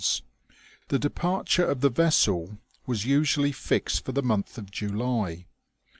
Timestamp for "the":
0.87-0.97, 1.81-1.91, 4.13-4.23